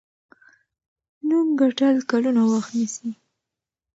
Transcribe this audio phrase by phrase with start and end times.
[1.27, 3.09] نوم ګټل کلونه وخت نیسي.